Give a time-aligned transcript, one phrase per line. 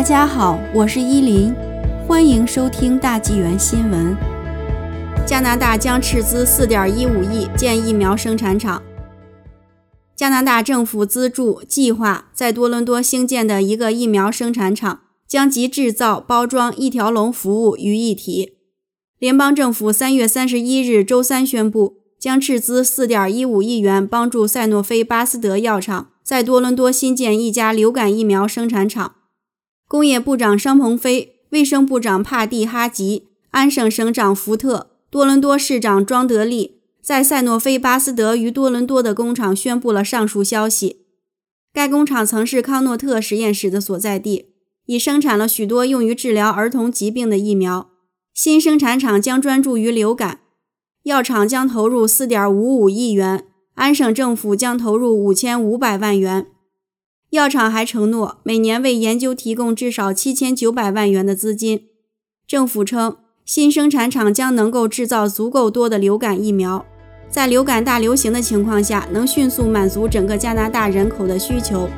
[0.00, 1.54] 大家好，我是依林，
[2.08, 4.16] 欢迎收听大纪元新闻。
[5.26, 8.82] 加拿大将斥资4.15亿建疫苗生产厂。
[10.16, 18.54] 加拿大政府资助计划在多伦多兴建的一个疫苗生产厂，将集制造、包装一条龙服务于一体。
[19.18, 29.16] 联邦政府3月31日周三宣布，将斥资4.15亿元帮助赛诺菲巴斯德药厂在多伦多新建一家流感疫苗生产厂。
[29.90, 36.82] 工业部长商鹏飞、卫生部长帕蒂哈吉、安省省长福特、多伦多市长庄德利。
[37.02, 40.98] 在赛诺菲巴斯德于多伦多的工厂宣布了上述消息。
[41.72, 44.52] 该工厂曾是康诺特实验室的所在地，
[44.86, 47.90] 已生产了许多用于治疗儿童疾病的疫苗。
[48.32, 50.38] 新生产厂将专注于流感。
[51.02, 53.44] 药厂将投入4.55亿元，
[53.74, 56.46] 安省政府将投入5500万元。
[57.30, 61.84] 药厂还承诺每年为研究提供至少七千九百万元的资金。
[62.44, 66.84] 政府称，新生产厂将能够制造足够多的流感疫苗。
[67.28, 71.88] 在流感大流行的情况下，能迅速满足整个加拿大人口的需求。